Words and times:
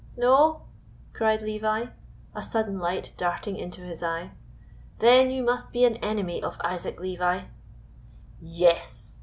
"No?" 0.17 0.63
cried 1.13 1.43
Levi, 1.43 1.85
a 2.33 2.43
sudden 2.43 2.79
light 2.79 3.13
darting 3.17 3.55
into 3.55 3.81
his 3.81 4.01
eye; 4.01 4.31
"then 4.97 5.29
you 5.29 5.43
must 5.43 5.71
be 5.71 5.85
an 5.85 5.97
enemy 5.97 6.41
of 6.41 6.59
Isaac 6.63 6.99
Levi?" 6.99 7.43
"Yes!" 8.39 9.17